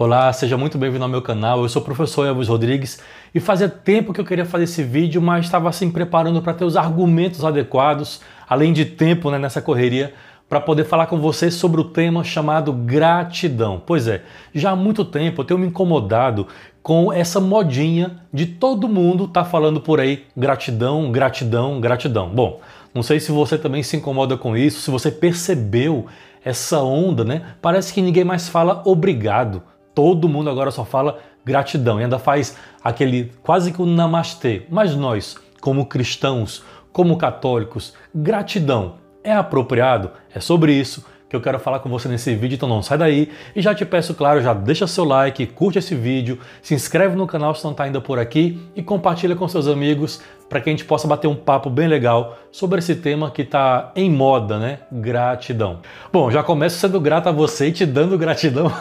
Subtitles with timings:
[0.00, 1.60] Olá, seja muito bem-vindo ao meu canal.
[1.60, 3.00] Eu sou o professor Elvis Rodrigues
[3.34, 6.64] e fazia tempo que eu queria fazer esse vídeo, mas estava assim preparando para ter
[6.64, 10.14] os argumentos adequados, além de tempo né, nessa correria,
[10.48, 13.82] para poder falar com vocês sobre o tema chamado gratidão.
[13.84, 14.22] Pois é,
[14.54, 16.46] já há muito tempo eu tenho me incomodado
[16.80, 22.28] com essa modinha de todo mundo tá falando por aí gratidão, gratidão, gratidão.
[22.28, 22.60] Bom,
[22.94, 26.06] não sei se você também se incomoda com isso, se você percebeu
[26.44, 27.42] essa onda, né?
[27.60, 29.60] Parece que ninguém mais fala obrigado.
[29.98, 34.62] Todo mundo agora só fala gratidão e ainda faz aquele quase que um namastê.
[34.70, 36.62] Mas nós, como cristãos,
[36.92, 38.94] como católicos, gratidão
[39.24, 40.12] é apropriado?
[40.32, 43.30] É sobre isso que eu quero falar com você nesse vídeo, então não sai daí.
[43.54, 47.26] E já te peço, claro, já deixa seu like, curte esse vídeo, se inscreve no
[47.26, 50.72] canal se não está ainda por aqui e compartilha com seus amigos para que a
[50.72, 54.78] gente possa bater um papo bem legal sobre esse tema que está em moda, né?
[54.90, 55.80] Gratidão.
[56.10, 58.72] Bom, já começo sendo grato a você e te dando gratidão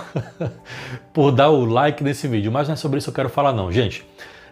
[1.13, 3.52] por dar o like nesse vídeo, mas não é sobre isso que eu quero falar
[3.52, 4.05] não, gente.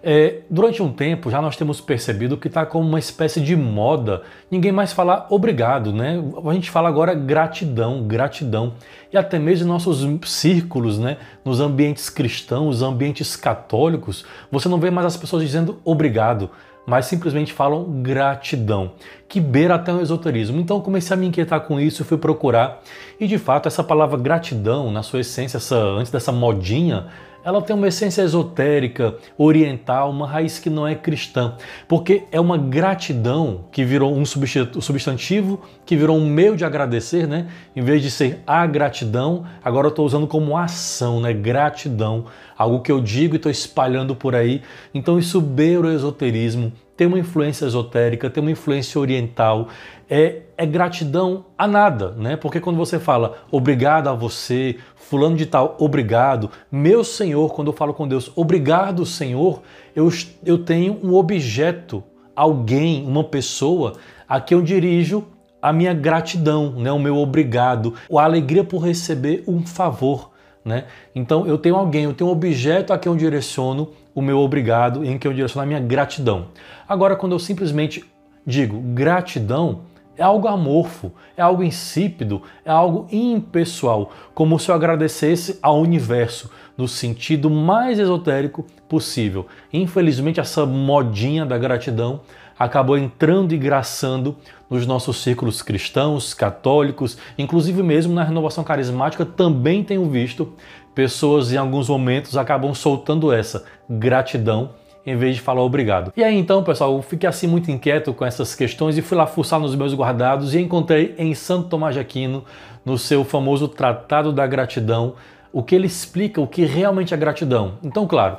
[0.08, 4.22] É, durante um tempo já nós temos percebido que está como uma espécie de moda
[4.52, 6.24] ninguém mais falar obrigado, né?
[6.48, 8.74] A gente fala agora gratidão, gratidão.
[9.12, 11.18] E até mesmo em nossos círculos, né?
[11.44, 16.52] Nos ambientes cristãos, ambientes católicos, você não vê mais as pessoas dizendo obrigado
[16.86, 18.92] mas simplesmente falam gratidão,
[19.28, 20.60] que beira até o esoterismo.
[20.60, 22.82] Então comecei a me inquietar com isso, fui procurar,
[23.20, 27.08] e de fato essa palavra gratidão, na sua essência, essa, antes dessa modinha,
[27.46, 31.54] ela tem uma essência esotérica, oriental, uma raiz que não é cristã,
[31.88, 37.48] porque é uma gratidão que virou um substantivo, que virou um meio de agradecer, né?
[37.76, 41.32] Em vez de ser a gratidão, agora eu estou usando como ação, né?
[41.34, 42.26] Gratidão,
[42.58, 44.64] algo que eu digo e estou espalhando por aí.
[44.92, 49.68] Então isso beira o esoterismo, tem uma influência esotérica, tem uma influência oriental,
[50.10, 52.38] é, é, gratidão a nada, né?
[52.38, 57.74] Porque quando você fala obrigado a você, fulano de tal, obrigado, meu Senhor, quando eu
[57.74, 59.62] falo com Deus, obrigado, Senhor,
[59.96, 60.10] eu,
[60.46, 62.04] eu tenho um objeto,
[62.36, 63.94] alguém, uma pessoa
[64.28, 65.26] a quem eu dirijo
[65.62, 66.92] a minha gratidão, né?
[66.92, 70.32] O meu obrigado, a alegria por receber um favor.
[70.64, 70.86] Né?
[71.14, 75.04] Então eu tenho alguém, eu tenho um objeto a quem eu direciono o meu obrigado,
[75.04, 76.48] em que eu direciono a minha gratidão.
[76.88, 78.04] Agora, quando eu simplesmente
[78.48, 79.82] digo gratidão,
[80.18, 86.50] é algo amorfo, é algo insípido, é algo impessoal, como se eu agradecesse ao universo
[86.78, 89.46] no sentido mais esotérico possível.
[89.74, 92.22] Infelizmente, essa modinha da gratidão
[92.58, 94.38] acabou entrando e graçando
[94.70, 100.54] nos nossos círculos cristãos, católicos, inclusive mesmo na renovação carismática também tenho visto
[100.96, 104.72] pessoas em alguns momentos acabam soltando essa gratidão
[105.06, 106.12] em vez de falar obrigado.
[106.18, 109.28] E aí então, pessoal, eu fiquei assim muito inquieto com essas questões e fui lá
[109.28, 112.44] fuçar nos meus guardados e encontrei em Santo Tomás de Aquino,
[112.84, 115.16] no seu famoso Tratado da Gratidão,
[115.54, 117.74] o que ele explica o que realmente é gratidão.
[117.84, 118.38] Então, claro,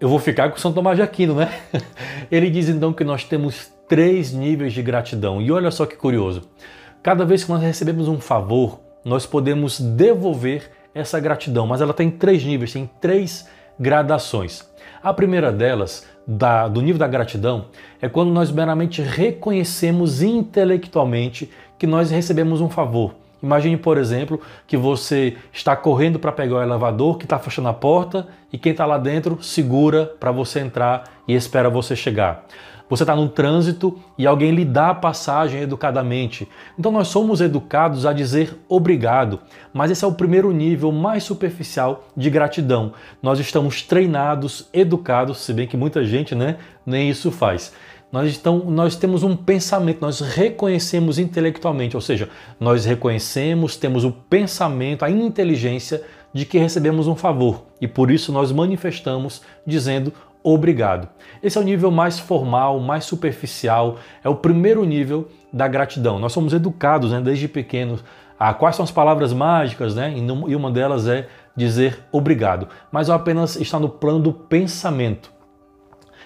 [0.00, 1.50] eu vou ficar com São Tomás de Aquino, né?
[2.30, 5.40] Ele diz então que nós temos três níveis de gratidão.
[5.40, 6.42] E olha só que curioso.
[7.02, 12.10] Cada vez que nós recebemos um favor, nós podemos devolver essa gratidão, mas ela tem
[12.10, 14.64] três níveis, tem três gradações.
[15.02, 17.66] A primeira delas, da, do nível da gratidão,
[18.00, 23.14] é quando nós meramente reconhecemos intelectualmente que nós recebemos um favor.
[23.42, 27.74] Imagine, por exemplo, que você está correndo para pegar o elevador que está fechando a
[27.74, 32.46] porta e quem está lá dentro segura para você entrar e espera você chegar.
[32.94, 36.48] Você está no trânsito e alguém lhe dá a passagem educadamente.
[36.78, 39.40] Então nós somos educados a dizer obrigado,
[39.72, 42.92] mas esse é o primeiro nível mais superficial de gratidão.
[43.20, 46.56] Nós estamos treinados, educados, se bem que muita gente né,
[46.86, 47.72] nem isso faz.
[48.12, 52.28] Nós, então, nós temos um pensamento, nós reconhecemos intelectualmente, ou seja,
[52.60, 56.00] nós reconhecemos, temos o pensamento, a inteligência
[56.32, 60.12] de que recebemos um favor e por isso nós manifestamos dizendo
[60.44, 61.08] obrigado.
[61.42, 66.18] Esse é o nível mais formal, mais superficial, é o primeiro nível da gratidão.
[66.18, 68.04] Nós somos educados né, desde pequenos
[68.38, 70.12] a quais são as palavras mágicas, né?
[70.16, 72.68] E uma delas é dizer obrigado.
[72.92, 75.32] Mas apenas está no plano do pensamento.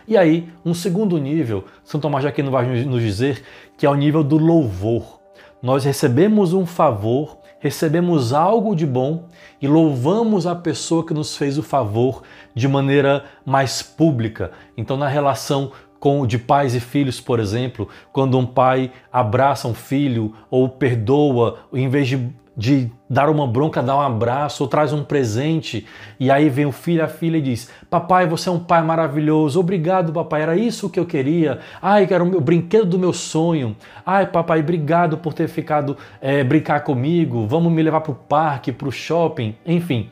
[0.06, 3.42] E aí, um segundo nível, São Tomás de Aquino vai nos dizer
[3.76, 5.20] que é o nível do louvor.
[5.62, 9.24] Nós recebemos um favor, recebemos algo de bom
[9.60, 12.22] e louvamos a pessoa que nos fez o favor
[12.54, 14.52] de maneira mais pública.
[14.76, 19.74] Então, na relação com de pais e filhos, por exemplo, quando um pai abraça um
[19.74, 24.92] filho ou perdoa, em vez de de dar uma bronca, dar um abraço ou traz
[24.92, 25.86] um presente
[26.18, 29.60] e aí vem o filho, a filha e diz: Papai, você é um pai maravilhoso,
[29.60, 31.60] obrigado, papai, era isso que eu queria.
[31.80, 33.76] Ai, era o meu brinquedo do meu sonho.
[34.04, 37.46] Ai, papai, obrigado por ter ficado é, brincar comigo.
[37.46, 40.10] Vamos me levar para o parque, para o shopping, enfim.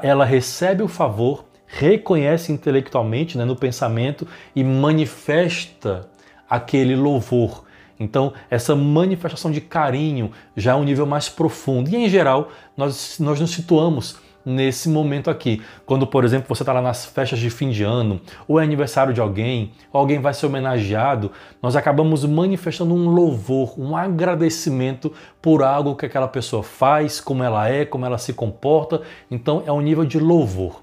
[0.00, 6.08] ela recebe o favor, reconhece intelectualmente, né, no pensamento e manifesta
[6.48, 7.64] aquele louvor.
[8.00, 11.90] Então, essa manifestação de carinho já é um nível mais profundo.
[11.90, 15.62] E, em geral, nós, nós nos situamos nesse momento aqui.
[15.84, 18.18] Quando, por exemplo, você está lá nas festas de fim de ano,
[18.48, 21.30] ou é aniversário de alguém, ou alguém vai ser homenageado,
[21.62, 25.12] nós acabamos manifestando um louvor, um agradecimento
[25.42, 29.02] por algo que aquela pessoa faz, como ela é, como ela se comporta.
[29.30, 30.82] Então, é um nível de louvor.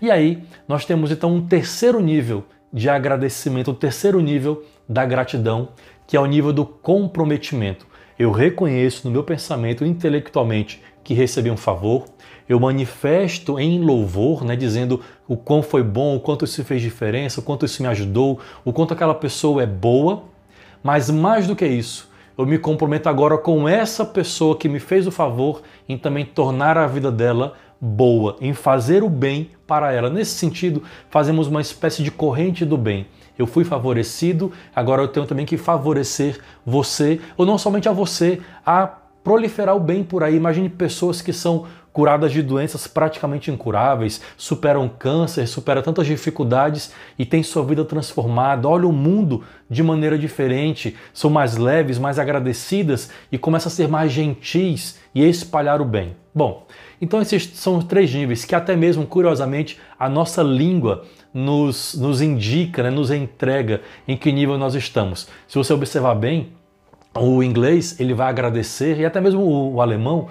[0.00, 5.68] E aí, nós temos então um terceiro nível de agradecimento, o terceiro nível da gratidão,
[6.12, 7.86] que é o nível do comprometimento.
[8.18, 12.04] Eu reconheço no meu pensamento intelectualmente que recebi um favor,
[12.46, 17.40] eu manifesto em louvor, né, dizendo o quão foi bom, o quanto isso fez diferença,
[17.40, 20.24] o quanto isso me ajudou, o quanto aquela pessoa é boa,
[20.82, 25.06] mas mais do que isso, eu me comprometo agora com essa pessoa que me fez
[25.06, 30.08] o favor em também tornar a vida dela boa, em fazer o bem para ela.
[30.08, 33.06] Nesse sentido, fazemos uma espécie de corrente do bem
[33.38, 38.40] eu fui favorecido, agora eu tenho também que favorecer você, ou não somente a você,
[38.64, 38.86] a
[39.22, 40.36] proliferar o bem por aí.
[40.36, 47.24] Imagine pessoas que são curadas de doenças praticamente incuráveis, superam câncer, superam tantas dificuldades e
[47.24, 48.68] têm sua vida transformada.
[48.68, 53.88] Olha o mundo de maneira diferente, são mais leves, mais agradecidas e começam a ser
[53.88, 56.16] mais gentis e espalhar o bem.
[56.34, 56.66] Bom,
[57.00, 62.22] então esses são os três níveis que até mesmo, curiosamente, a nossa língua nos, nos
[62.22, 65.28] indica, né, nos entrega em que nível nós estamos.
[65.46, 66.52] Se você observar bem,
[67.14, 70.28] o inglês ele vai agradecer e até mesmo o, o alemão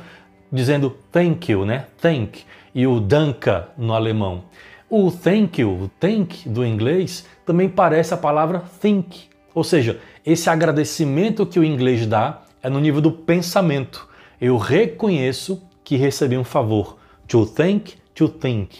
[0.51, 1.85] dizendo thank you, né?
[1.99, 2.43] Thank
[2.73, 4.43] e o danke no alemão.
[4.89, 10.49] O thank you, o thank do inglês também parece a palavra think, ou seja, esse
[10.49, 14.07] agradecimento que o inglês dá é no nível do pensamento.
[14.39, 16.97] Eu reconheço que recebi um favor.
[17.27, 18.79] To thank, to think.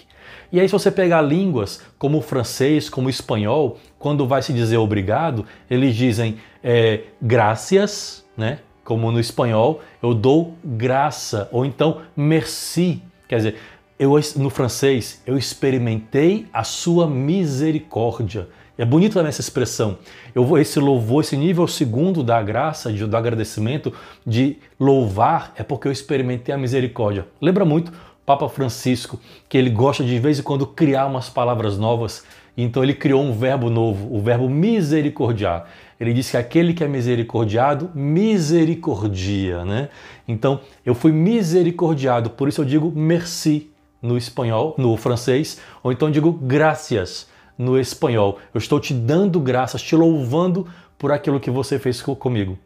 [0.52, 4.54] E aí, se você pegar línguas como o francês, como o espanhol, quando vai se
[4.54, 8.60] dizer obrigado, eles dizem é, gracias, né?
[8.84, 13.02] Como no espanhol, eu dou graça, ou então merci.
[13.28, 13.56] Quer dizer,
[13.98, 18.48] eu, no francês, eu experimentei a sua misericórdia.
[18.78, 20.00] É bonito também essa expressão.
[20.34, 23.94] Eu vou esse louvor, esse nível segundo da graça, de, do agradecimento,
[24.26, 27.28] de louvar, é porque eu experimentei a misericórdia.
[27.40, 27.94] Lembra muito
[28.32, 29.20] Papa Francisco,
[29.50, 32.24] que ele gosta de, vez em quando criar umas palavras novas.
[32.56, 35.66] Então ele criou um verbo novo, o verbo misericordiar.
[36.00, 39.90] Ele disse que aquele que é misericordiado, misericordia, né?
[40.26, 43.70] Então eu fui misericordiado, por isso eu digo merci
[44.02, 48.40] no espanhol, no francês, ou então digo gracias no espanhol.
[48.54, 50.68] Eu estou te dando graças, te louvando
[51.02, 52.60] por aquilo que você fez comigo.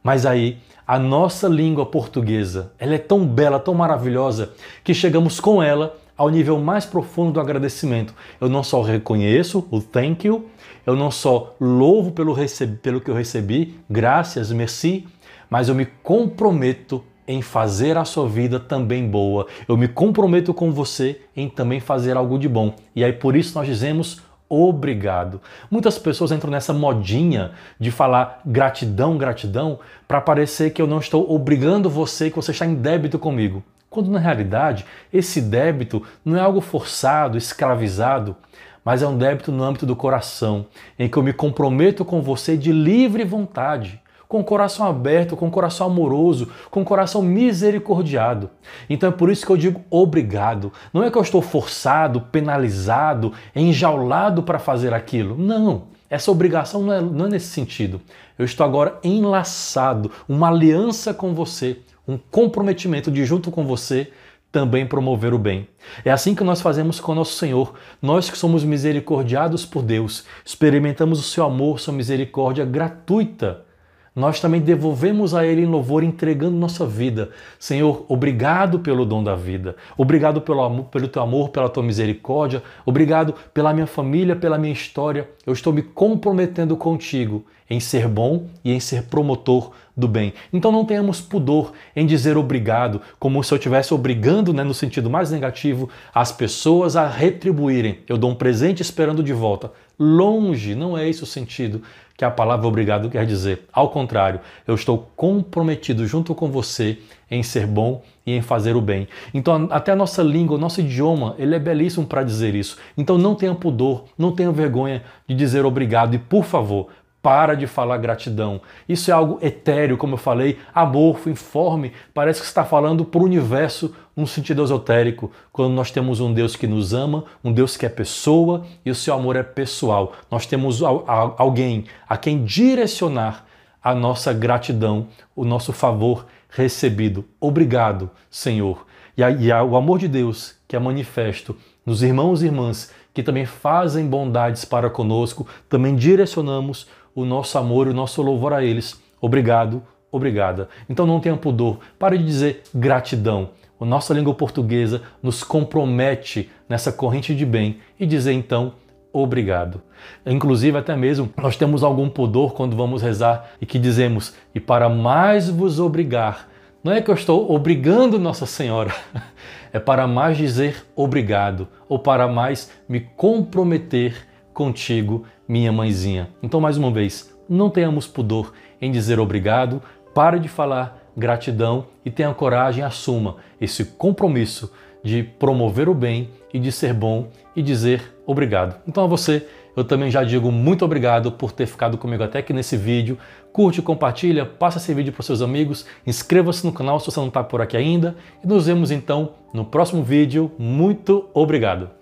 [0.00, 4.52] Mas aí a nossa língua portuguesa, ela é tão bela, tão maravilhosa,
[4.84, 8.14] que chegamos com ela ao nível mais profundo do agradecimento.
[8.40, 10.46] Eu não só reconheço o thank you,
[10.86, 12.36] eu não só louvo pelo,
[12.80, 15.04] pelo que eu recebi, graças, merci,
[15.50, 19.48] mas eu me comprometo em fazer a sua vida também boa.
[19.66, 22.74] Eu me comprometo com você em também fazer algo de bom.
[22.94, 25.40] E aí por isso nós dizemos obrigado.
[25.70, 31.32] Muitas pessoas entram nessa modinha de falar gratidão, gratidão, para parecer que eu não estou
[31.32, 33.62] obrigando você, que você está em débito comigo.
[33.88, 38.36] Quando na realidade esse débito não é algo forçado, escravizado,
[38.84, 40.66] mas é um débito no âmbito do coração,
[40.98, 44.00] em que eu me comprometo com você de livre vontade
[44.30, 48.48] com o coração aberto, com o coração amoroso, com o coração misericordiado.
[48.88, 50.72] Então é por isso que eu digo obrigado.
[50.94, 55.36] Não é que eu estou forçado, penalizado, enjaulado para fazer aquilo.
[55.36, 55.88] Não.
[56.08, 58.00] Essa obrigação não é, não é nesse sentido.
[58.38, 64.12] Eu estou agora enlaçado, uma aliança com você, um comprometimento de junto com você
[64.52, 65.66] também promover o bem.
[66.04, 67.74] É assim que nós fazemos com nosso Senhor.
[68.00, 73.68] Nós que somos misericordiados por Deus, experimentamos o seu amor, sua misericórdia gratuita
[74.14, 77.30] nós também devolvemos a Ele em louvor, entregando nossa vida.
[77.58, 79.76] Senhor, obrigado pelo dom da vida.
[79.96, 82.62] Obrigado pelo, amor, pelo teu amor, pela tua misericórdia.
[82.84, 85.28] Obrigado pela minha família, pela minha história.
[85.46, 90.32] Eu estou me comprometendo contigo em ser bom e em ser promotor do bem.
[90.52, 95.08] Então não tenhamos pudor em dizer obrigado, como se eu estivesse obrigando, né, no sentido
[95.08, 98.00] mais negativo, as pessoas a retribuírem.
[98.08, 99.70] Eu dou um presente esperando de volta.
[100.02, 101.82] Longe, não é esse o sentido
[102.16, 103.66] que a palavra obrigado quer dizer.
[103.70, 106.98] Ao contrário, eu estou comprometido junto com você
[107.30, 109.06] em ser bom e em fazer o bem.
[109.32, 112.78] Então, até a nossa língua, o nosso idioma, ele é belíssimo para dizer isso.
[112.96, 116.88] Então, não tenha pudor, não tenha vergonha de dizer obrigado e, por favor,
[117.22, 118.60] para de falar gratidão.
[118.88, 121.92] Isso é algo etéreo, como eu falei, amorfo, informe.
[122.14, 126.56] Parece que está falando para o universo num sentido esotérico, quando nós temos um Deus
[126.56, 130.12] que nos ama, um Deus que é pessoa e o seu amor é pessoal.
[130.30, 133.46] Nós temos alguém a quem direcionar
[133.82, 137.24] a nossa gratidão, o nosso favor recebido.
[137.40, 138.86] Obrigado, Senhor.
[139.16, 142.92] E, a, e a, o amor de Deus que é manifesto nos irmãos e irmãs
[143.12, 146.86] que também fazem bondades para conosco, também direcionamos
[147.20, 149.00] o nosso amor o nosso louvor a eles.
[149.20, 150.68] Obrigado, obrigada.
[150.88, 153.50] Então não tenha pudor, pare de dizer gratidão.
[153.80, 158.74] A nossa língua portuguesa nos compromete nessa corrente de bem e dizer então
[159.12, 159.80] obrigado.
[160.24, 164.88] Inclusive, até mesmo, nós temos algum pudor quando vamos rezar e que dizemos: e para
[164.88, 166.48] mais vos obrigar.
[166.82, 168.94] Não é que eu estou obrigando Nossa Senhora,
[169.72, 176.28] é para mais dizer obrigado ou para mais me comprometer contigo, minha mãezinha.
[176.40, 179.82] Então, mais uma vez, não tenhamos pudor em dizer obrigado,
[180.14, 186.58] pare de falar gratidão e tenha coragem, assuma esse compromisso de promover o bem e
[186.60, 188.80] de ser bom e dizer obrigado.
[188.86, 189.44] Então a você,
[189.76, 193.18] eu também já digo muito obrigado por ter ficado comigo até aqui nesse vídeo.
[193.52, 197.42] Curte, compartilha, passa esse vídeo para seus amigos, inscreva-se no canal se você não está
[197.42, 198.14] por aqui ainda
[198.44, 200.52] e nos vemos então no próximo vídeo.
[200.56, 201.99] Muito obrigado!